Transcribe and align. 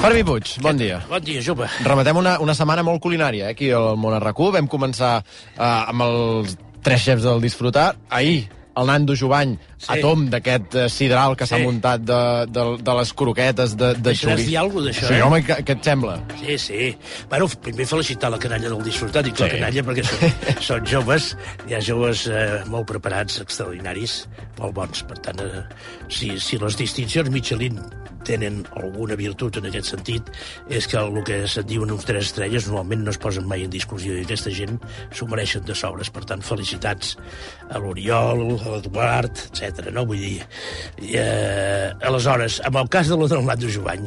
Fermi 0.00 0.22
Puig, 0.24 0.54
bon 0.64 0.78
dia. 0.80 1.02
Bon 1.10 1.20
dia, 1.20 1.42
jove. 1.44 1.66
Rematem 1.84 2.16
una, 2.16 2.38
una 2.40 2.54
setmana 2.56 2.80
molt 2.80 3.02
culinària, 3.04 3.50
eh, 3.50 3.52
aquí 3.52 3.66
al 3.76 3.98
Món 4.00 4.14
RAC1. 4.16 4.54
Vam 4.54 4.68
començar 4.72 5.10
eh, 5.20 5.60
amb 5.60 6.06
els 6.06 6.54
tres 6.80 7.04
xefs 7.04 7.26
del 7.26 7.42
disfrutar. 7.44 7.90
Ahir, 8.08 8.46
el 8.80 8.86
Nando 8.88 9.14
Jovany, 9.16 9.54
sí. 9.76 9.86
a 9.92 9.98
tom 10.00 10.26
d'aquest 10.32 10.74
eh, 10.80 10.88
sidral 10.88 11.36
que 11.36 11.46
s'ha 11.46 11.58
Sí. 11.60 11.66
muntat 11.66 12.00
de, 12.06 12.20
de, 12.48 12.64
de 12.80 12.94
les 13.00 13.12
croquetes 13.12 13.76
de, 13.76 13.92
de 13.94 14.10
Deixaràs 14.10 14.38
xoriç. 14.38 14.46
dir 14.48 14.56
alguna 14.58 14.86
d'això, 14.88 15.06
Sí, 15.08 15.14
eh? 15.18 15.22
home, 15.26 15.42
què, 15.44 15.58
què 15.66 15.76
et 15.78 15.84
sembla? 15.90 16.16
Sí, 16.40 16.58
sí. 16.58 16.90
Bueno, 17.28 17.48
primer 17.60 17.86
felicitar 17.86 18.30
la 18.32 18.38
canalla 18.40 18.68
del 18.72 18.82
disfrutat, 18.86 19.26
la 19.26 19.36
Sí. 19.36 19.50
canalla 19.58 19.82
perquè 19.90 20.04
són, 20.06 20.36
són 20.70 20.86
joves, 20.86 21.32
hi 21.68 21.74
ha 21.76 21.80
joves 21.84 22.26
eh, 22.32 22.62
molt 22.72 22.86
preparats, 22.88 23.40
extraordinaris, 23.44 24.22
molt 24.58 24.74
bons. 24.74 25.02
Per 25.10 25.18
tant, 25.18 25.40
eh, 25.44 25.64
si, 26.08 26.38
si 26.40 26.58
les 26.58 26.76
distincions 26.80 27.28
Michelin 27.30 27.78
tenen 28.24 28.58
alguna 28.76 29.16
virtut 29.16 29.56
en 29.56 29.64
aquest 29.70 29.94
sentit, 29.94 30.26
és 30.68 30.84
que 30.86 30.98
el 31.00 31.22
que 31.24 31.38
se'n 31.48 31.64
diuen 31.66 31.90
uns 31.94 32.04
tres 32.04 32.26
estrelles 32.28 32.66
normalment 32.68 33.00
no 33.06 33.14
es 33.14 33.18
posen 33.18 33.46
mai 33.48 33.64
en 33.64 33.70
discussió 33.72 34.12
i 34.12 34.26
aquesta 34.26 34.52
gent 34.52 34.76
s'ho 35.10 35.26
mereixen 35.26 35.64
de 35.64 35.74
sobres. 35.74 36.10
Per 36.12 36.26
tant, 36.28 36.42
felicitats 36.44 37.14
a 37.72 37.80
l'Oriol, 37.80 38.42
a 38.70 38.76
l'Eduard, 38.76 39.40
etc. 39.50 39.90
no? 39.94 40.06
Vull 40.08 40.22
dir, 40.22 40.36
i, 41.02 41.14
eh, 41.18 41.90
aleshores, 42.06 42.60
amb 42.66 42.78
el 42.82 42.92
cas 42.92 43.10
de 43.10 43.18
lo 43.18 43.28
del 43.30 43.44
Nando 43.46 43.70
Jovany, 43.70 44.06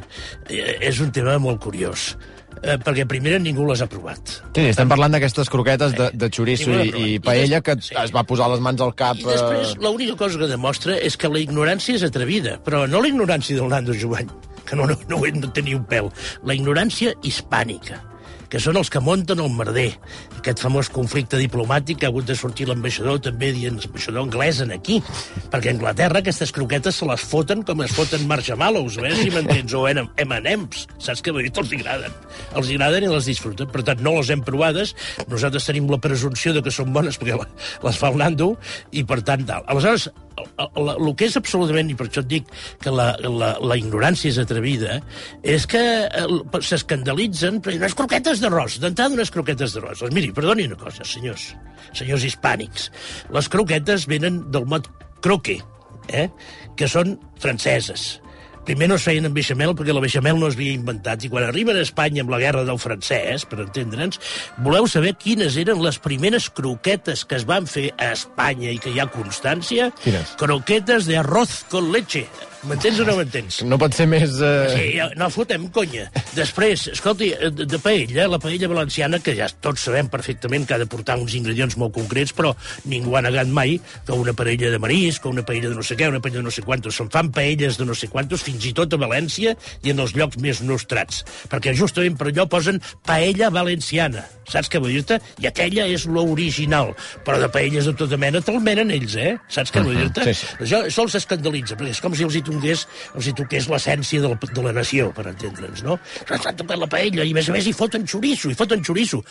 eh, 0.49 0.77
és 0.89 1.01
un 1.03 1.11
tema 1.11 1.35
molt 1.41 1.61
curiós, 1.63 2.13
eh, 2.61 2.77
perquè 2.79 3.05
primer 3.09 3.39
ningú 3.41 3.65
les 3.69 3.83
ha 3.83 3.89
provat. 3.91 4.37
Sí, 4.55 4.67
estem 4.69 4.89
parlant 4.91 5.13
d'aquestes 5.15 5.51
croquetes 5.51 5.97
de, 5.97 6.09
de 6.13 6.31
xoriço 6.31 6.71
I 6.71 6.73
i, 6.73 6.77
bueno, 6.77 7.03
i 7.07 7.19
paella 7.23 7.61
que 7.65 7.77
sí. 7.81 7.97
es 7.99 8.15
va 8.15 8.25
posar 8.27 8.49
les 8.53 8.63
mans 8.63 8.81
al 8.81 8.95
cap... 8.95 9.19
I 9.19 9.27
després, 9.27 9.75
eh, 9.75 9.83
l'única 9.83 10.17
cosa 10.19 10.39
que 10.39 10.49
demostra 10.51 10.97
és 10.97 11.19
que 11.19 11.31
la 11.31 11.43
ignorància 11.43 11.99
és 11.99 12.07
atrevida, 12.07 12.57
però 12.63 12.85
no 12.87 13.03
la 13.03 13.11
ignorància 13.11 13.59
del 13.59 13.69
Nando 13.73 13.97
Jovany, 13.97 14.31
que 14.63 14.79
no, 14.79 14.87
no, 14.87 14.97
no 15.09 15.21
de 15.27 15.53
tenir 15.53 15.77
un 15.81 15.85
pèl, 15.89 16.09
la 16.47 16.55
ignorància 16.57 17.13
hispànica 17.23 18.01
que 18.53 18.59
són 18.61 18.77
els 18.77 18.91
que 18.93 19.01
munten 19.01 19.39
el 19.41 19.49
merder. 19.49 19.87
Aquest 20.37 20.59
famós 20.61 20.89
conflicte 20.93 21.39
diplomàtic 21.41 21.97
que 21.97 22.05
ha 22.05 22.11
hagut 22.11 22.27
de 22.29 22.35
sortir 22.37 22.67
l'ambaixador 22.69 23.17
també 23.25 23.49
dient 23.55 23.79
l'ambaixador 23.81 24.27
anglès 24.27 24.59
en 24.61 24.75
aquí, 24.75 24.99
perquè 25.49 25.71
a 25.71 25.73
Anglaterra 25.73 26.21
aquestes 26.21 26.53
croquetes 26.53 26.99
se 27.01 27.07
les 27.09 27.23
foten 27.31 27.63
com 27.65 27.81
es 27.81 27.95
foten 27.97 28.27
marshmallows, 28.29 28.99
eh, 29.01 29.15
si 29.17 29.31
m'entens, 29.33 29.73
o 29.73 29.87
M&M's, 29.89 30.85
saps 31.01 31.25
què 31.25 31.33
vull 31.33 31.47
dir? 31.47 31.53
Els 31.63 31.73
agraden. 31.79 32.13
Els 32.53 32.69
agraden 32.75 33.07
i 33.07 33.09
les 33.09 33.31
disfruten. 33.31 33.71
Per 33.73 33.81
tant, 33.87 34.05
no 34.05 34.13
les 34.19 34.29
hem 34.29 34.45
provades, 34.45 34.93
nosaltres 35.31 35.65
tenim 35.71 35.89
la 35.89 35.97
presumpció 36.03 36.53
de 36.53 36.61
que 36.61 36.73
són 36.73 36.93
bones 36.93 37.17
perquè 37.17 37.39
les 37.41 37.97
fa 37.97 38.13
el 38.13 38.21
Nando, 38.21 38.51
i 38.93 39.01
per 39.01 39.23
tant, 39.25 39.47
tal. 39.49 39.65
Aleshores, 39.65 40.11
el, 40.37 40.89
el, 40.93 41.11
que 41.17 41.27
és 41.29 41.37
absolutament, 41.39 41.91
i 41.91 41.97
per 41.99 42.07
això 42.07 42.23
et 42.23 42.29
dic 42.31 42.49
que 42.83 42.93
la, 42.93 43.11
la, 43.23 43.53
la 43.61 43.77
ignorància 43.79 44.31
és 44.31 44.39
atrevida, 44.41 44.99
és 45.55 45.67
que 45.69 45.83
s'escandalitzen 46.63 47.61
per 47.63 47.75
unes 47.77 47.97
croquetes 47.97 48.43
d'arròs, 48.43 48.79
d'entrada 48.83 49.17
unes 49.17 49.33
croquetes 49.33 49.75
d'arròs. 49.75 50.03
Doncs 50.03 50.17
miri, 50.17 50.33
perdoni 50.35 50.67
una 50.69 50.79
cosa, 50.79 51.05
senyors, 51.07 51.51
senyors 51.91 52.27
hispànics. 52.29 52.89
Les 53.35 53.49
croquetes 53.53 54.07
venen 54.11 54.43
del 54.53 54.67
mot 54.69 54.89
croque, 55.23 55.59
eh? 56.09 56.27
que 56.77 56.89
són 56.89 57.17
franceses. 57.41 58.17
Primer 58.63 58.87
no 58.87 58.95
es 58.95 59.03
feien 59.03 59.27
amb 59.27 59.35
beixamel 59.35 59.73
perquè 59.75 59.91
la 59.95 60.03
beixamel 60.03 60.37
no 60.39 60.47
es 60.47 60.55
havia 60.55 60.77
inventat 60.77 61.25
i 61.25 61.31
quan 61.31 61.43
arriben 61.43 61.75
a 61.75 61.83
Espanya 61.83 62.23
amb 62.23 62.31
la 62.31 62.39
guerra 62.39 62.63
del 62.67 62.79
francès, 62.79 63.43
per 63.49 63.59
entendre'ns, 63.65 64.21
voleu 64.63 64.87
saber 64.87 65.17
quines 65.19 65.57
eren 65.59 65.83
les 65.83 65.99
primeres 65.99 66.47
croquetes 66.47 67.25
que 67.27 67.41
es 67.41 67.47
van 67.49 67.67
fer 67.67 67.89
a 67.97 68.13
Espanya 68.15 68.71
i 68.71 68.79
que 68.79 68.93
hi 68.93 69.03
ha 69.03 69.09
constància? 69.11 69.91
Quines? 70.05 70.37
Croquetes 70.39 71.11
de 71.11 71.19
arroz 71.19 71.63
con 71.71 71.91
leche. 71.91 72.27
M'entens 72.63 72.99
o 73.03 73.05
no 73.07 73.17
m'entens? 73.17 73.57
No 73.67 73.75
pot 73.79 73.95
ser 73.95 74.05
més... 74.07 74.37
Eh... 74.39 74.51
Sí, 74.71 74.85
no 75.19 75.27
fotem 75.33 75.65
conya. 75.75 76.05
Després, 76.37 76.85
escolti, 76.93 77.33
de, 77.35 77.65
de 77.67 77.79
paella, 77.83 78.29
la 78.31 78.39
paella 78.39 78.69
valenciana, 78.71 79.19
que 79.23 79.33
ja 79.35 79.49
tots 79.63 79.83
sabem 79.89 80.07
perfectament 80.11 80.63
que 80.67 80.77
ha 80.77 80.79
de 80.79 80.87
portar 80.87 81.17
uns 81.19 81.35
ingredients 81.35 81.75
molt 81.81 81.91
concrets, 81.97 82.31
però 82.35 82.53
ningú 82.87 83.17
ha 83.19 83.23
negat 83.25 83.51
mai 83.51 83.75
que 84.07 84.15
una 84.15 84.35
paella 84.37 84.71
de 84.71 84.79
marisc, 84.79 85.25
que 85.25 85.33
una 85.33 85.43
paella 85.43 85.73
de 85.73 85.75
no 85.75 85.83
sé 85.83 85.97
què, 85.99 86.07
una 86.07 86.21
paella 86.23 86.39
de 86.39 86.45
no 86.47 86.53
sé 86.55 86.63
quantos. 86.63 86.95
Se'n 86.95 87.11
fan 87.11 87.33
paelles 87.35 87.79
de 87.79 87.87
no 87.89 87.97
sé 87.99 88.07
quantos, 88.13 88.45
fins 88.47 88.69
i 88.69 88.73
tot 88.77 88.95
a 88.95 89.01
València 89.01 89.57
i 89.83 89.91
en 89.91 89.99
els 89.99 90.15
llocs 90.15 90.39
més 90.39 90.63
nostrats. 90.63 91.25
Perquè 91.51 91.75
justament 91.75 92.15
per 92.19 92.31
allò 92.31 92.47
posen 92.47 92.79
paella 93.03 93.51
valenciana. 93.51 94.23
Saps 94.49 94.71
què 94.71 94.79
vull 94.83 94.95
dir-te? 94.95 95.19
I 95.43 95.47
aquella 95.49 95.85
és 95.91 96.07
l'original. 96.07 96.91
Però 97.27 97.39
de 97.39 97.47
paelles 97.51 97.87
de 97.87 97.93
tota 97.99 98.19
mena 98.19 98.41
te'l 98.43 98.59
menen 98.63 98.91
ells, 98.91 99.15
eh? 99.19 99.35
Saps 99.51 99.71
què 99.73 99.83
vull 99.83 99.99
dir-te? 99.99 100.25
Sí, 100.29 100.35
sí. 100.41 100.49
Això, 100.65 100.81
això 100.89 101.05
els 101.07 101.19
escandalitza, 101.19 101.77
perquè 101.79 101.95
és 101.95 102.01
com 102.03 102.15
si 102.17 102.27
els 102.27 102.35
hi 102.35 102.43
toqués, 102.55 102.85
els 103.15 103.27
hi 103.27 103.33
toqués 103.37 103.67
l'essència 103.71 104.21
de, 104.23 104.29
la, 104.33 104.37
de 104.53 104.63
la 104.67 104.73
nació, 104.79 105.09
per 105.15 105.27
entendre'ns, 105.33 105.83
no? 105.85 105.99
S'han 106.29 106.55
tocat 106.61 106.79
la 106.79 106.87
paella, 106.91 107.23
i 107.25 107.31
a 107.33 107.37
més 107.41 107.49
a 107.49 107.57
més 107.57 107.67
hi 107.67 107.73
foten 107.75 108.07
xoriço, 108.07 108.49
hi 108.53 108.57
foten 108.59 108.83
xoriço. 108.85 109.23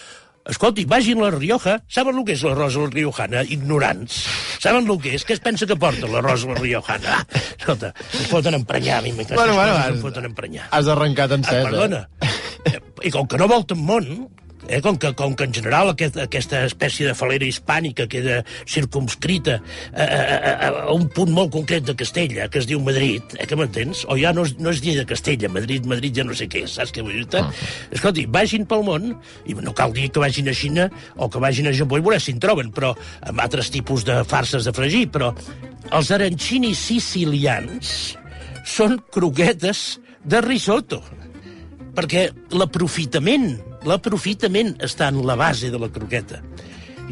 Escolti, 0.42 0.82
vagin 0.90 1.20
a 1.22 1.28
la 1.28 1.36
Rioja, 1.36 1.76
saben 1.86 2.16
el 2.18 2.24
que 2.26 2.34
és 2.34 2.40
l'arròs 2.42 2.74
a 2.74 2.80
la 2.82 2.88
riojana? 2.90 3.44
Ignorants. 3.46 4.16
Saben 4.58 4.88
el 4.90 4.98
que 4.98 5.12
és? 5.14 5.22
Què 5.28 5.36
es 5.36 5.42
pensa 5.44 5.68
que 5.70 5.76
porta 5.78 6.08
l'arròs 6.10 6.42
a 6.42 6.50
la 6.50 6.56
riojana? 6.58 7.20
Ah, 7.20 7.40
escolta, 7.60 7.92
es 8.10 8.26
foten 8.26 8.56
emprenyar, 8.58 8.98
a 8.98 9.02
mi 9.06 9.12
m'encanta. 9.14 9.38
Bueno, 9.38 9.54
bueno, 9.54 9.76
has- 9.78 10.00
foten 10.02 10.26
emprenyar. 10.26 10.66
Has 10.74 10.88
arrencat 10.90 11.30
en 11.38 11.44
Ah, 11.46 11.50
set, 11.54 11.62
perdona. 11.70 12.08
Eh, 12.66 12.80
I 13.06 13.10
com 13.14 13.26
que 13.30 13.38
no 13.38 13.46
volten 13.50 13.78
món, 13.86 14.08
eh, 14.68 14.80
com, 14.84 14.96
que, 14.98 15.12
com 15.18 15.34
que 15.36 15.46
en 15.48 15.54
general 15.54 15.92
aquest, 15.92 16.16
aquesta 16.20 16.62
espècie 16.68 17.08
de 17.08 17.14
falera 17.18 17.46
hispànica 17.46 18.06
queda 18.10 18.40
circumscrita 18.68 19.58
a, 19.58 20.04
a, 20.04 20.36
a, 20.36 20.68
a 20.84 20.94
un 20.94 21.08
punt 21.12 21.32
molt 21.34 21.52
concret 21.54 21.86
de 21.88 21.96
Castella, 21.98 22.48
que 22.52 22.62
es 22.62 22.68
diu 22.70 22.82
Madrid, 22.84 23.36
eh, 23.38 23.46
que 23.48 23.58
m'entens? 23.58 24.04
O 24.10 24.18
ja 24.20 24.34
no 24.36 24.46
és, 24.48 24.54
no 24.62 24.72
és 24.74 24.82
dir 24.84 24.96
de 24.98 25.06
Castella, 25.08 25.50
Madrid, 25.52 25.88
Madrid 25.90 26.20
ja 26.20 26.26
no 26.26 26.36
sé 26.38 26.48
què, 26.52 26.64
és, 26.66 26.76
saps 26.78 26.94
què 26.94 27.04
vull 27.04 27.16
dir-te? 27.20 27.42
Escolti, 27.94 28.26
vagin 28.30 28.66
pel 28.68 28.86
món, 28.86 29.12
i 29.46 29.56
no 29.58 29.74
cal 29.76 29.94
dir 29.96 30.10
que 30.12 30.22
vagin 30.22 30.50
a 30.50 30.56
Xina 30.56 30.88
o 31.16 31.30
que 31.32 31.42
vagin 31.42 31.70
a 31.70 31.76
Japó 31.76 31.98
i 31.98 32.04
veurà 32.04 32.20
si 32.22 32.34
en 32.34 32.42
troben, 32.42 32.72
però 32.74 32.94
amb 33.28 33.42
altres 33.42 33.72
tipus 33.74 34.06
de 34.08 34.22
farses 34.28 34.68
de 34.68 34.74
fregir, 34.76 35.08
però 35.12 35.32
els 35.92 36.12
arancinis 36.14 36.80
sicilians 36.92 38.14
són 38.68 39.00
croquetes 39.12 39.98
de 40.22 40.40
risotto 40.44 41.02
perquè 41.96 42.28
l'aprofitament, 42.56 43.50
l'aprofitament 43.88 44.76
està 44.84 45.10
en 45.12 45.22
la 45.26 45.36
base 45.38 45.70
de 45.72 45.80
la 45.80 45.90
croqueta. 45.92 46.42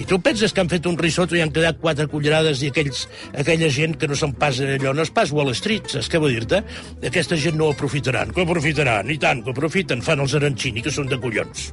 I 0.01 0.07
tu 0.09 0.17
penses 0.23 0.55
que 0.55 0.63
han 0.63 0.71
fet 0.71 0.87
un 0.89 0.97
risotto 0.97 1.37
i 1.37 1.43
han 1.45 1.51
quedat 1.53 1.81
quatre 1.83 2.07
cullerades 2.09 2.63
i 2.65 2.71
aquells, 2.71 3.03
aquella 3.37 3.69
gent 3.75 3.99
que 4.01 4.09
no 4.09 4.17
se'n 4.17 4.33
pas 4.39 4.61
allò, 4.65 4.95
no 4.97 5.05
es 5.05 5.11
pas 5.13 5.33
Wall 5.35 5.53
Street, 5.59 5.91
saps 5.93 6.09
què 6.09 6.21
vull 6.23 6.33
dir-te? 6.39 6.63
Aquesta 7.11 7.37
gent 7.37 7.59
no 7.59 7.69
ho 7.69 7.75
aprofitaran, 7.75 8.33
que 8.33 8.47
aprofitaran, 8.47 9.11
i 9.13 9.19
tant, 9.21 9.43
que 9.45 9.53
aprofiten, 9.53 10.05
fan 10.07 10.23
els 10.25 10.37
arancini, 10.39 10.85
que 10.87 10.95
són 10.95 11.11
de 11.11 11.19
collons. 11.21 11.73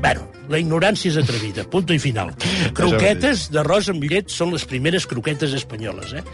Bueno, 0.00 0.24
la 0.48 0.58
ignorància 0.58 1.12
és 1.12 1.20
atrevida, 1.20 1.66
punto 1.70 1.94
i 1.94 2.00
final. 2.02 2.32
Croquetes 2.78 3.50
d'arròs 3.54 3.92
amb 3.92 4.08
llet 4.08 4.32
són 4.32 4.54
les 4.56 4.64
primeres 4.66 5.06
croquetes 5.06 5.54
espanyoles, 5.60 6.16
eh? 6.16 6.24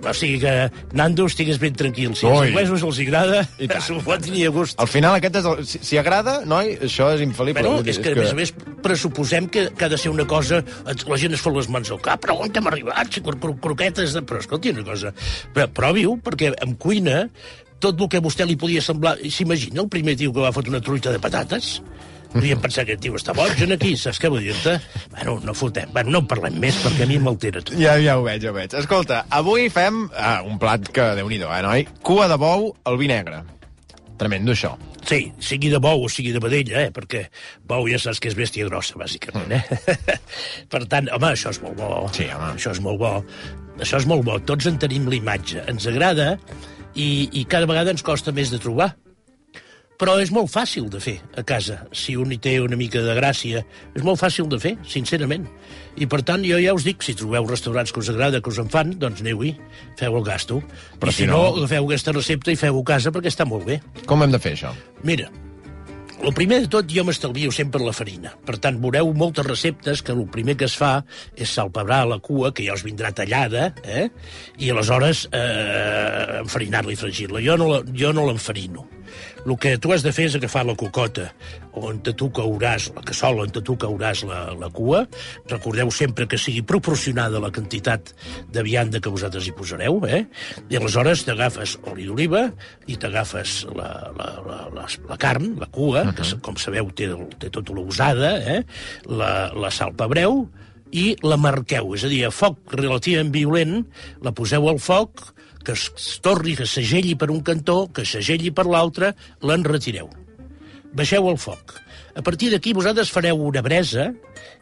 O 0.00 0.12
sigui 0.16 0.38
que, 0.40 0.52
Nando, 0.96 1.26
estigues 1.28 1.58
ben 1.60 1.74
tranquil. 1.76 2.14
Si 2.16 2.26
als 2.26 2.40
Ui. 2.40 2.48
anglesos 2.48 2.84
els 2.86 3.00
agrada, 3.04 3.42
s'ho 3.84 3.98
fotin 4.04 4.36
i 4.38 4.46
a 4.48 4.52
gust. 4.54 4.78
Al 4.80 4.88
final 4.90 5.16
aquest 5.18 5.40
és 5.40 5.48
el... 5.50 5.62
Si, 5.68 5.80
si 5.90 6.00
agrada, 6.00 6.38
noi, 6.48 6.72
això 6.88 7.10
és 7.14 7.24
infal·lible. 7.24 7.64
Bueno, 7.66 7.84
és 7.84 8.00
que, 8.00 8.14
a 8.14 8.18
més 8.18 8.32
a 8.32 8.38
més, 8.38 8.54
pressuposem 8.84 9.48
que, 9.52 9.68
que 9.76 9.86
ha 9.86 9.92
de 9.92 10.00
ser 10.00 10.12
una 10.12 10.26
cosa... 10.30 10.62
La 11.10 11.20
gent 11.20 11.36
es 11.36 11.44
fa 11.44 11.52
les 11.54 11.68
mans 11.72 11.90
al 11.92 12.00
cap, 12.04 12.22
però 12.24 12.38
on 12.40 12.52
hem 12.54 12.70
arribat? 12.70 13.12
Si 13.12 13.24
cro 13.24 13.36
cro 13.40 13.56
croquetes 13.60 14.16
de... 14.16 14.24
Però 14.26 14.40
escolti, 14.42 14.72
una 14.76 14.86
cosa... 14.86 15.12
Però, 15.56 15.68
provi-ho, 15.80 16.16
perquè 16.24 16.54
en 16.64 16.76
cuina 16.80 17.26
tot 17.80 18.00
el 18.00 18.10
que 18.12 18.20
a 18.20 18.24
vostè 18.24 18.46
li 18.48 18.58
podia 18.60 18.84
semblar... 18.84 19.18
S'imagina 19.28 19.84
el 19.84 19.90
primer 19.92 20.16
tio 20.20 20.32
que 20.32 20.44
va 20.44 20.52
fotre 20.56 20.72
una 20.72 20.84
truita 20.84 21.12
de 21.12 21.20
patates? 21.22 21.78
Podríem 22.30 22.60
pensar 22.62 22.84
que 22.86 22.94
aquest 22.94 23.02
tio 23.02 23.16
està 23.18 23.34
boig 23.34 23.58
en 23.64 23.74
aquí, 23.74 23.96
saps 23.98 24.20
què 24.22 24.30
vull 24.30 24.44
dir-te? 24.46 24.76
Bueno, 25.10 25.38
no 25.42 25.54
fotem. 25.56 25.90
Bueno, 25.94 26.14
no 26.14 26.20
en 26.22 26.28
parlem 26.30 26.60
més, 26.62 26.78
perquè 26.84 27.06
a 27.06 27.10
mi 27.10 27.18
m'altera 27.22 27.62
tot. 27.62 27.74
Ja, 27.80 27.96
ja 27.98 28.18
ho 28.20 28.22
veig, 28.26 28.44
ja 28.44 28.52
ho 28.52 28.56
veig. 28.56 28.76
Escolta, 28.78 29.24
avui 29.34 29.66
fem 29.72 30.04
ah, 30.14 30.38
un 30.46 30.60
plat 30.62 30.86
que, 30.94 31.08
déu 31.18 31.30
nhi 31.30 31.40
eh, 31.42 31.62
noi? 31.66 31.88
Cua 32.06 32.28
de 32.30 32.38
bou 32.38 32.70
al 32.86 33.00
vi 33.00 33.10
negre. 33.10 33.42
Tremendo, 34.20 34.54
això. 34.54 34.74
Sí, 35.08 35.30
sigui 35.42 35.70
de 35.72 35.80
bou 35.82 36.04
o 36.04 36.08
sigui 36.12 36.30
de 36.34 36.42
vedella, 36.44 36.84
eh? 36.84 36.90
perquè 36.94 37.24
bou 37.66 37.88
ja 37.88 37.98
saps 37.98 38.20
que 38.20 38.30
és 38.30 38.36
bèstia 38.38 38.68
grossa, 38.68 38.98
bàsicament. 39.00 39.50
Eh? 39.56 40.16
per 40.72 40.84
tant, 40.92 41.08
home, 41.16 41.32
això 41.32 41.50
és 41.54 41.60
molt 41.64 41.78
bo. 41.80 42.04
Sí, 42.14 42.28
home. 42.28 42.52
Això 42.54 42.74
és 42.76 42.82
molt 42.84 43.00
bo. 43.00 43.14
Això 43.80 43.98
és 43.98 44.06
molt 44.06 44.26
bo. 44.28 44.36
Tots 44.46 44.68
en 44.70 44.78
tenim 44.78 45.08
la 45.08 45.16
imatge. 45.18 45.64
Ens 45.72 45.88
agrada 45.90 46.34
i, 46.94 47.30
i 47.32 47.46
cada 47.48 47.66
vegada 47.70 47.94
ens 47.96 48.04
costa 48.06 48.34
més 48.36 48.52
de 48.52 48.60
trobar. 48.62 48.92
Però 50.00 50.14
és 50.22 50.30
molt 50.32 50.48
fàcil 50.48 50.86
de 50.88 50.96
fer 51.04 51.18
a 51.36 51.42
casa, 51.44 51.82
si 51.92 52.14
un 52.16 52.30
hi 52.32 52.38
té 52.40 52.54
una 52.64 52.76
mica 52.80 53.02
de 53.04 53.12
gràcia. 53.18 53.60
És 53.92 54.00
molt 54.06 54.16
fàcil 54.22 54.46
de 54.48 54.56
fer, 54.62 54.72
sincerament. 54.88 55.44
I 56.00 56.06
per 56.08 56.22
tant, 56.24 56.40
jo 56.46 56.56
ja 56.62 56.72
us 56.72 56.86
dic, 56.86 57.02
si 57.04 57.12
trobeu 57.18 57.44
restaurants 57.50 57.92
que 57.92 58.00
us 58.00 58.08
agrada, 58.08 58.40
que 58.40 58.48
us 58.48 58.58
en 58.62 58.70
fan, 58.72 58.94
doncs 58.98 59.20
aneu-hi, 59.20 59.52
feu 60.00 60.16
el 60.16 60.24
gasto. 60.24 60.62
Però 60.98 61.12
I 61.12 61.12
si 61.12 61.22
si 61.24 61.28
no, 61.28 61.42
no- 61.42 61.58
agafeu 61.60 61.84
aquesta 61.90 62.14
recepta 62.16 62.50
i 62.50 62.56
feu-ho 62.56 62.80
a 62.80 62.88
casa 62.94 63.12
perquè 63.12 63.28
està 63.28 63.44
molt 63.44 63.66
bé. 63.68 63.82
Com 64.08 64.22
hem 64.24 64.32
de 64.32 64.40
fer, 64.40 64.54
això? 64.56 64.72
Mira, 65.04 65.28
el 66.24 66.32
primer 66.36 66.62
de 66.62 66.68
tot, 66.72 66.88
jo 66.88 67.04
m'estalvio 67.04 67.52
sempre 67.52 67.80
la 67.84 67.92
farina. 67.96 68.32
Per 68.44 68.56
tant, 68.60 68.80
veureu 68.80 69.12
moltes 69.12 69.44
receptes 69.46 70.00
que 70.04 70.12
el 70.16 70.24
primer 70.32 70.56
que 70.56 70.64
es 70.68 70.76
fa 70.76 71.02
és 71.36 71.48
salpebrar 71.52 72.06
la 72.08 72.18
cua, 72.24 72.54
que 72.56 72.64
ja 72.64 72.72
us 72.76 72.84
vindrà 72.84 73.12
tallada, 73.12 73.74
eh? 73.84 74.08
i 74.56 74.68
aleshores 74.72 75.26
eh, 75.32 76.40
enfarinar-la 76.40 76.92
i 76.92 76.96
fregir-la. 76.96 77.40
Jo 77.44 77.56
no 77.60 77.68
la- 77.74 77.82
jo 77.92 78.12
no 78.16 78.24
l'enfarino. 78.28 78.86
El 79.46 79.56
que 79.58 79.76
tu 79.80 79.92
has 79.94 80.04
de 80.04 80.12
fer 80.12 80.26
és 80.28 80.36
agafar 80.36 80.62
la 80.68 80.76
cocota 80.78 81.30
on 81.80 82.00
tu 82.02 82.28
cauràs, 82.34 82.90
la 82.96 83.02
cassola 83.06 83.46
on 83.46 83.52
tu 83.54 83.76
cauràs 83.80 84.24
la, 84.28 84.40
la 84.58 84.68
cua. 84.74 85.04
Recordeu 85.50 85.90
sempre 85.94 86.26
que 86.28 86.38
sigui 86.38 86.62
proporcionada 86.66 87.40
la 87.42 87.52
quantitat 87.54 88.12
de 88.52 88.64
vianda 88.66 89.00
que 89.00 89.12
vosaltres 89.12 89.48
hi 89.48 89.54
posareu, 89.56 90.00
eh? 90.06 90.24
I 90.68 90.80
aleshores 90.80 91.24
t'agafes 91.28 91.76
oli 91.90 92.08
d'oliva 92.08 92.46
i 92.90 92.98
t'agafes 93.00 93.64
la, 93.76 93.90
la, 94.18 94.30
la, 94.46 94.60
la, 94.76 94.88
la 95.08 95.20
carn, 95.20 95.54
la 95.60 95.70
cua, 95.70 96.04
uh 96.04 96.10
-huh. 96.10 96.14
que 96.14 96.40
com 96.44 96.56
sabeu 96.56 96.90
té, 96.92 97.08
té 97.38 97.50
tota 97.50 97.72
la 97.72 97.80
usada, 97.80 98.36
eh? 98.38 98.64
la, 99.06 99.52
la 99.54 99.70
salpebreu 99.70 100.48
i 100.90 101.16
la 101.22 101.36
marqueu, 101.36 101.94
és 101.94 102.04
a 102.04 102.08
dir, 102.08 102.24
a 102.26 102.30
foc 102.30 102.74
relativament 102.74 103.32
violent, 103.32 103.86
la 104.22 104.32
poseu 104.32 104.68
al 104.68 104.78
foc, 104.78 105.34
que 105.64 105.76
es, 105.76 105.86
torni, 106.24 106.56
que 106.56 106.66
segelli 106.66 107.16
per 107.18 107.30
un 107.30 107.42
cantó, 107.46 107.84
que 107.92 108.06
segelli 108.08 108.52
per 108.54 108.66
l'altre, 108.68 109.14
l'enretireu. 109.44 110.10
Baixeu 110.96 111.28
el 111.30 111.38
foc. 111.38 111.76
A 112.16 112.22
partir 112.26 112.50
d'aquí 112.50 112.72
vosaltres 112.74 113.12
fareu 113.14 113.38
una 113.46 113.62
bresa 113.62 114.10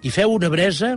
i 0.05 0.13
feu 0.13 0.35
una 0.35 0.51
bresa 0.53 0.97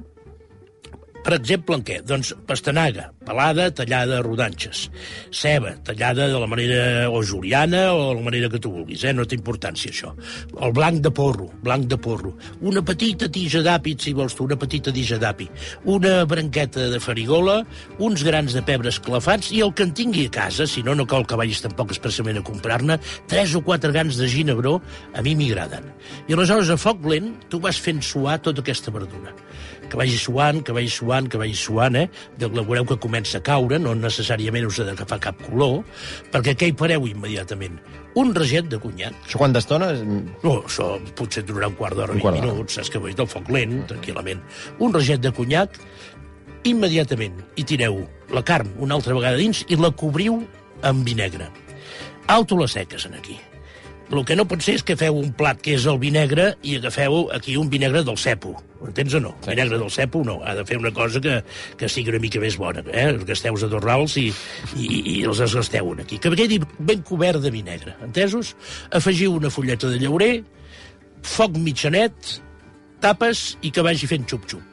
per 1.22 1.36
exemple, 1.38 1.78
en 1.78 1.84
què? 1.86 2.00
Doncs 2.08 2.32
pastanaga, 2.50 3.10
pelada, 3.28 3.68
tallada 3.78 4.18
a 4.20 4.24
rodanxes. 4.26 4.88
Ceba, 5.30 5.76
tallada 5.86 6.28
de 6.32 6.40
la 6.42 6.48
manera 6.50 7.10
o 7.12 7.22
juliana 7.22 7.84
o 7.94 8.10
de 8.10 8.16
la 8.18 8.26
manera 8.26 8.50
que 8.50 8.60
tu 8.62 8.72
vulguis, 8.74 9.04
eh? 9.06 9.14
no 9.14 9.28
té 9.30 9.38
importància 9.38 9.92
això. 9.94 10.14
El 10.58 10.74
blanc 10.74 11.02
de 11.06 11.12
porro, 11.14 11.50
blanc 11.62 11.86
de 11.92 12.00
porro. 12.02 12.34
Una 12.66 12.82
petita 12.86 13.30
tija 13.30 13.62
d'àpid, 13.66 14.02
si 14.02 14.16
vols 14.18 14.36
tu, 14.38 14.48
una 14.50 14.58
petita 14.58 14.94
tija 14.96 15.20
d'api. 15.22 15.50
Una 15.94 16.24
branqueta 16.26 16.90
de 16.90 17.02
farigola, 17.04 17.60
uns 18.02 18.26
grans 18.26 18.58
de 18.58 18.66
pebre 18.66 18.90
esclafats 18.90 19.52
i 19.54 19.62
el 19.62 19.76
que 19.78 19.86
en 19.86 19.94
tingui 19.98 20.26
a 20.26 20.36
casa, 20.42 20.66
si 20.66 20.82
no, 20.82 20.98
no 20.98 21.06
cal 21.06 21.28
que 21.30 21.38
vagis 21.38 21.62
tampoc 21.62 21.94
expressament 21.94 22.42
a 22.42 22.46
comprar-ne, 22.48 22.98
tres 23.30 23.54
o 23.54 23.62
quatre 23.66 23.94
grans 23.94 24.18
de 24.18 24.30
ginebró, 24.32 24.80
a 25.14 25.22
mi 25.22 25.38
m'agraden. 25.38 25.86
I 26.28 26.34
aleshores, 26.34 26.74
a 26.74 26.82
foc 26.82 27.06
lent, 27.06 27.36
tu 27.54 27.62
vas 27.62 27.78
fent 27.78 28.02
suar 28.02 28.40
tota 28.42 28.66
aquesta 28.66 28.94
verdura 28.94 29.36
que 29.92 30.00
vagi 30.00 30.16
suant, 30.16 30.62
que 30.64 30.72
vagi 30.72 30.88
suant, 30.88 31.11
que 31.31 31.38
vagi 31.38 31.56
suant, 31.56 31.96
eh? 32.00 32.06
De, 32.40 32.48
la 32.48 32.63
veureu 32.63 32.86
que 32.88 32.98
comença 33.02 33.38
a 33.40 33.44
caure, 33.46 33.80
no 33.80 33.94
necessàriament 33.96 34.66
us 34.66 34.80
ha 34.80 34.86
d'agafar 34.88 35.19
cap 35.19 35.42
color, 35.44 35.81
perquè 36.31 36.56
què 36.56 36.69
hi 36.72 36.75
fareu 36.78 37.06
immediatament? 37.10 37.80
Un 38.16 38.34
reget 38.36 38.68
de 38.72 38.80
conyac. 38.80 39.13
Això 39.28 39.38
quanta 39.40 39.60
estona? 39.60 39.92
No, 40.04 40.62
això 40.63 41.00
potser 41.16 41.44
durarà 41.48 41.68
un 41.72 41.75
quart 41.75 41.96
d'hora, 41.96 42.12
Un 42.16 42.19
20 42.19 42.22
quart 42.22 42.36
d'hora. 42.40 42.54
minuts, 42.54 42.74
saps 42.80 42.90
que 42.90 43.00
dir, 43.00 43.16
del 43.16 43.28
foc 43.28 43.50
lent, 43.50 43.86
tranquil·lament. 43.92 44.42
Un 44.80 44.94
reget 44.94 45.22
de 45.24 45.31
conyac, 45.36 45.78
immediatament 46.63 47.40
hi 47.56 47.63
tireu 47.68 48.04
la 48.31 48.44
carn 48.44 48.69
una 48.80 48.96
altra 48.96 49.16
vegada 49.18 49.40
dins 49.40 49.63
i 49.68 49.75
la 49.80 49.92
cobriu 49.92 50.42
amb 50.84 51.06
vinegre. 51.06 51.48
Alto 52.28 52.56
les 52.60 52.72
seques, 52.72 53.06
en 53.06 53.16
aquí. 53.18 53.40
El 54.12 54.25
que 54.28 54.36
no 54.36 54.44
pot 54.44 54.60
ser 54.60 54.74
és 54.75 54.84
que 54.84 54.98
feu 55.00 55.16
un 55.16 55.30
plat 55.40 55.60
que 55.63 55.78
és 55.78 55.86
el 55.88 55.96
vinegre 56.02 56.50
i 56.68 56.75
agafeu 56.75 57.30
aquí 57.31 57.56
un 57.56 57.69
vinegre 57.72 58.02
del 58.04 58.18
cepo. 58.19 58.52
Ho 58.81 58.90
entens 58.90 59.13
o 59.16 59.22
no? 59.24 59.31
Sí. 59.40 59.54
Vinegre 59.54 59.80
del 59.80 59.92
cepo 59.94 60.24
no. 60.28 60.42
Ha 60.44 60.56
de 60.58 60.66
fer 60.68 60.80
una 60.81 60.92
cosa 60.92 61.22
que, 61.24 61.38
que 61.80 61.88
sigui 61.90 62.12
una 62.12 62.19
mica 62.19 62.42
més 62.44 62.58
bona. 62.60 62.84
Eh? 62.92 63.06
Els 63.13 63.24
gasteu 63.30 63.56
a 63.56 63.69
dos 63.72 63.84
rals 63.84 64.18
i, 64.19 64.28
i, 64.75 64.90
i 65.13 65.16
els 65.24 65.40
esgasteu 65.48 65.94
aquí. 65.96 66.19
Que 66.19 66.34
quedi 66.36 66.60
ben 66.80 67.06
cobert 67.08 67.40
de 67.44 67.54
vinegre. 67.56 67.96
Entesos? 68.04 68.52
Afegiu 68.92 69.38
una 69.38 69.54
fulleta 69.54 69.88
de 69.88 70.02
llaurer, 70.04 70.34
foc 71.24 71.56
mitjanet, 71.56 72.36
tapes 73.00 73.54
i 73.63 73.72
que 73.72 73.86
vagi 73.86 74.12
fent 74.12 74.28
xup-xup. 74.28 74.71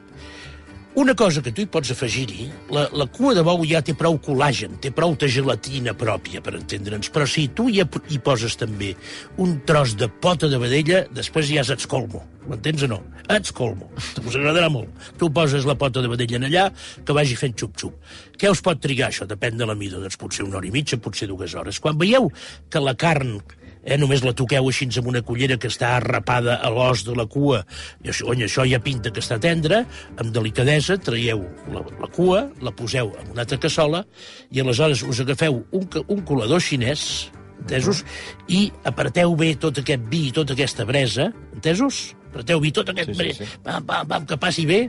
Una 0.95 1.13
cosa 1.13 1.41
que 1.45 1.51
tu 1.53 1.61
hi 1.61 1.67
pots 1.69 1.91
afegir-hi, 1.93 2.47
la, 2.73 2.87
la 2.97 3.05
cua 3.13 3.35
de 3.37 3.43
bou 3.45 3.61
ja 3.69 3.77
té 3.85 3.93
prou 3.93 4.15
col·làgen, 4.25 4.79
té 4.81 4.89
prou 4.89 5.13
de 5.21 5.27
gelatina 5.29 5.93
pròpia, 5.93 6.41
per 6.41 6.55
entendre'ns, 6.57 7.11
però 7.13 7.27
si 7.29 7.45
tu 7.53 7.67
hi, 7.69 7.83
hi 7.85 8.17
poses 8.25 8.57
també 8.57 8.95
un 9.37 9.59
tros 9.69 9.93
de 9.99 10.09
pota 10.09 10.49
de 10.49 10.57
vedella, 10.57 11.03
després 11.13 11.45
ja 11.51 11.61
és 11.61 11.69
ets 11.75 11.85
colmo. 11.89 12.23
M'entens 12.49 12.87
o 12.87 12.89
no? 12.89 12.97
Ets 13.29 13.53
colmo. 13.53 13.91
Us 13.99 14.33
agradarà 14.33 14.71
molt. 14.73 14.89
Tu 15.21 15.29
poses 15.29 15.69
la 15.69 15.77
pota 15.77 16.01
de 16.01 16.09
vedella 16.09 16.41
en 16.41 16.49
allà, 16.49 16.65
que 17.05 17.13
vagi 17.13 17.37
fent 17.37 17.53
xup-xup. 17.53 17.93
Què 18.41 18.49
us 18.49 18.65
pot 18.65 18.81
trigar 18.81 19.11
això? 19.11 19.29
Depèn 19.29 19.61
de 19.61 19.69
la 19.69 19.77
mida. 19.77 20.01
Doncs 20.01 20.17
potser 20.17 20.47
una 20.47 20.57
hora 20.57 20.71
i 20.71 20.73
mitja, 20.73 20.97
potser 20.97 21.29
dues 21.29 21.53
hores. 21.53 21.77
Quan 21.79 22.01
veieu 22.01 22.31
que 22.73 22.81
la 22.81 22.97
carn 22.97 23.37
eh, 23.83 23.97
només 23.97 24.23
la 24.25 24.33
toqueu 24.37 24.69
així 24.69 24.89
amb 24.99 25.09
una 25.11 25.21
cullera 25.25 25.57
que 25.57 25.71
està 25.71 25.95
arrapada 25.97 26.59
a 26.61 26.69
l'os 26.73 27.05
de 27.07 27.15
la 27.17 27.25
cua, 27.25 27.63
i 28.03 28.11
això, 28.13 28.29
ony, 28.31 28.45
això 28.45 28.65
ja 28.67 28.81
pinta 28.83 29.11
que 29.11 29.23
està 29.23 29.39
tendra, 29.41 29.83
amb 30.17 30.31
delicadesa 30.35 30.97
traieu 30.97 31.43
la, 31.73 31.83
la 32.01 32.11
cua, 32.13 32.47
la 32.61 32.75
poseu 32.75 33.13
en 33.21 33.33
una 33.33 33.45
altra 33.45 33.59
cassola, 33.61 34.05
i 34.51 34.61
aleshores 34.61 35.03
us 35.07 35.23
agafeu 35.23 35.63
un, 35.71 35.89
un 36.07 36.23
colador 36.27 36.63
xinès, 36.63 37.29
entesos? 37.59 38.03
I 38.47 38.69
aparteu 38.87 39.35
bé 39.39 39.53
tot 39.59 39.81
aquest 39.81 40.07
vi 40.11 40.27
i 40.29 40.33
tota 40.35 40.55
aquesta 40.55 40.85
bresa, 40.87 41.29
entesos? 41.55 42.13
Aparteu 42.29 42.61
bé 42.63 42.71
tot 42.75 42.89
aquest... 42.93 43.13
Sí, 43.17 43.33
sí, 43.33 43.45
sí. 43.45 43.59
Pam, 43.65 43.85
pam, 43.85 44.07
pam, 44.09 44.25
que 44.29 44.37
passi 44.41 44.65
bé, 44.69 44.83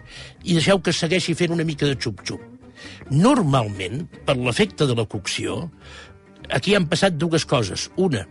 i 0.45 0.57
deixeu 0.57 0.81
que 0.85 0.95
segueixi 0.95 1.35
fent 1.39 1.55
una 1.57 1.67
mica 1.67 1.89
de 1.89 1.97
xup-xup. 1.99 2.43
Normalment, 3.13 4.05
per 4.27 4.37
l'efecte 4.39 4.87
de 4.89 4.97
la 4.97 5.07
cocció, 5.09 5.67
aquí 6.49 6.77
han 6.77 6.89
passat 6.91 7.17
dues 7.21 7.45
coses. 7.49 7.89
Una, 8.01 8.25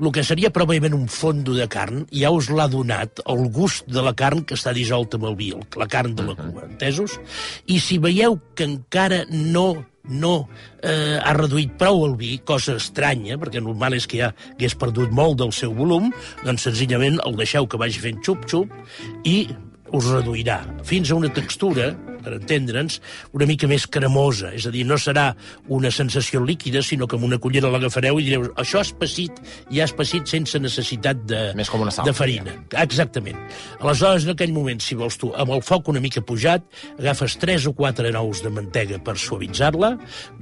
el 0.00 0.10
que 0.12 0.24
seria 0.26 0.52
probablement 0.52 0.96
un 0.96 1.08
fondo 1.08 1.54
de 1.54 1.66
carn 1.70 2.04
ja 2.12 2.32
us 2.34 2.50
l'ha 2.50 2.68
donat 2.70 3.22
el 3.30 3.48
gust 3.54 3.88
de 3.90 4.02
la 4.04 4.14
carn 4.16 4.44
que 4.44 4.58
està 4.58 4.74
dissolta 4.74 5.18
amb 5.20 5.30
el 5.30 5.38
vi, 5.38 5.52
la 5.78 5.88
carn 5.90 6.14
de 6.16 6.26
la 6.26 6.36
cua, 6.38 6.68
entesos? 6.68 7.18
I 7.66 7.80
si 7.80 7.98
veieu 8.02 8.38
que 8.54 8.66
encara 8.68 9.24
no 9.30 9.84
no 10.04 10.48
eh, 10.82 11.16
ha 11.16 11.32
reduït 11.32 11.78
prou 11.80 12.04
el 12.04 12.16
vi, 12.20 12.36
cosa 12.44 12.76
estranya, 12.76 13.38
perquè 13.40 13.62
normal 13.64 13.96
és 13.96 14.06
que 14.06 14.20
ja 14.20 14.32
hagués 14.52 14.76
perdut 14.76 15.12
molt 15.16 15.38
del 15.40 15.52
seu 15.56 15.72
volum, 15.72 16.10
doncs 16.44 16.66
senzillament 16.68 17.16
el 17.24 17.38
deixeu 17.40 17.64
que 17.66 17.80
vagi 17.80 18.02
fent 18.02 18.20
xup-xup 18.24 18.72
i 19.24 19.38
us 19.94 20.10
reduirà 20.10 20.60
fins 20.84 21.10
a 21.10 21.16
una 21.16 21.32
textura, 21.32 21.92
per 22.24 22.34
entendre'ns, 22.38 23.00
una 23.36 23.48
mica 23.48 23.68
més 23.70 23.86
cremosa. 23.86 24.52
És 24.56 24.66
a 24.68 24.72
dir, 24.74 24.84
no 24.88 24.98
serà 25.00 25.30
una 25.72 25.92
sensació 25.94 26.42
líquida, 26.44 26.82
sinó 26.82 27.08
que 27.10 27.18
amb 27.18 27.28
una 27.28 27.38
cullera 27.42 27.70
l'agafareu 27.72 28.20
i 28.20 28.26
direu 28.28 28.48
això 28.60 28.82
és 28.84 28.94
passit, 28.98 29.40
ja 29.70 29.86
és 29.86 29.94
passit 29.96 30.30
sense 30.30 30.58
necessitat 30.60 31.22
de, 31.28 31.42
Més 31.58 31.70
com 31.70 31.84
una 31.84 31.92
salsa, 31.94 32.08
de 32.10 32.16
farina. 32.16 32.56
Exactament. 32.82 33.38
Aleshores, 33.80 34.26
en 34.26 34.34
aquell 34.34 34.54
moment, 34.56 34.80
si 34.82 34.98
vols 34.98 35.18
tu, 35.20 35.30
amb 35.36 35.54
el 35.56 35.62
foc 35.64 35.92
una 35.92 36.02
mica 36.04 36.24
pujat, 36.24 36.66
agafes 36.98 37.38
3 37.42 37.68
o 37.70 37.74
4 37.76 38.12
nous 38.14 38.42
de 38.44 38.52
mantega 38.52 39.00
per 39.04 39.16
suavitzar-la, 39.20 39.94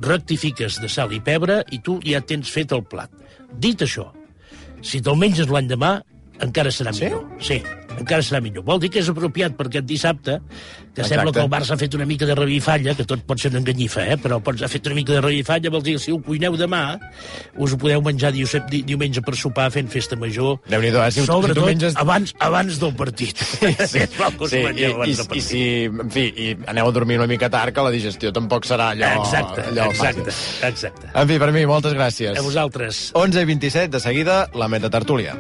rectifiques 0.07 0.81
de 0.83 0.91
sal 0.93 1.12
i 1.17 1.21
pebre 1.25 1.62
i 1.73 1.81
tu 1.85 1.99
ja 2.07 2.23
tens 2.25 2.51
fet 2.53 2.75
el 2.77 2.85
plat. 2.89 3.12
Dit 3.53 3.85
això, 3.85 4.09
si 4.83 5.01
te'l 5.03 5.19
menges 5.19 5.51
l'endemà, 5.51 6.01
encara 6.41 6.71
serà 6.71 6.93
Sí? 6.93 7.05
millor. 7.05 7.25
Sí, 7.41 7.62
encara 7.99 8.23
serà 8.23 8.41
millor. 8.41 8.65
Vol 8.65 8.81
dir 8.81 8.91
que 8.91 9.01
és 9.01 9.09
apropiat 9.09 9.55
per 9.57 9.67
aquest 9.67 9.85
dissabte, 9.87 10.39
que 10.95 11.01
Exacte. 11.01 11.09
sembla 11.15 11.33
que 11.33 11.41
el 11.41 11.49
Barça 11.51 11.73
ha 11.73 11.79
fet 11.79 11.95
una 11.95 12.05
mica 12.07 12.27
de 12.27 12.35
revifalla, 12.35 12.95
que 12.95 13.05
tot 13.05 13.21
pot 13.25 13.39
ser 13.41 13.51
una 13.51 13.61
enganyifa, 13.61 14.07
eh? 14.12 14.17
però 14.19 14.41
pots, 14.43 14.62
ha 14.62 14.69
fet 14.69 14.87
una 14.87 14.95
mica 14.95 15.12
de 15.12 15.21
revifalla, 15.21 15.71
vol 15.71 15.83
dir 15.83 15.95
que 15.95 16.03
si 16.03 16.12
ho 16.12 16.19
cuineu 16.21 16.57
demà, 16.57 16.99
us 17.57 17.73
ho 17.73 17.79
podeu 17.79 18.03
menjar 18.03 18.33
diu, 18.33 18.47
di, 18.69 18.83
diumenge 18.83 19.23
per 19.23 19.35
sopar 19.37 19.71
fent 19.73 19.89
festa 19.89 20.17
major. 20.17 20.59
Déu-n'hi-do, 20.69 21.03
eh? 21.05 21.11
Si 21.11 21.21
si 21.21 21.27
Sobretot 21.27 21.62
tu 21.62 21.67
menges- 21.71 21.97
abans, 21.97 22.35
abans 22.39 22.79
del 22.81 22.95
partit. 22.95 23.37
Sí, 23.39 23.73
Sí, 23.87 23.99
ho 24.65 24.71
i, 24.73 24.85
i, 24.85 25.17
i, 25.37 25.41
si, 25.41 25.62
en 25.87 26.11
fi, 26.11 26.27
i 26.37 26.57
aneu 26.67 26.89
a 26.89 26.93
dormir 26.93 27.19
una 27.19 27.27
mica 27.27 27.49
tard, 27.51 27.73
que 27.75 27.81
la 27.83 27.91
digestió 27.91 28.33
tampoc 28.33 28.65
serà 28.67 28.91
allò... 28.93 29.12
exacte, 29.23 29.62
allò 29.71 29.89
exacte, 29.91 30.31
fàcil. 30.31 30.69
exacte. 30.69 31.11
En 31.15 31.29
fi, 31.29 31.39
per 31.39 31.53
mi, 31.53 31.65
moltes 31.67 31.95
gràcies. 31.95 32.37
A 32.39 32.43
vosaltres. 32.43 33.11
11 33.15 33.41
i 33.43 33.45
27, 33.55 33.89
de 33.97 34.01
seguida, 34.01 34.49
la 34.55 34.69
metatartúlia. 34.69 35.39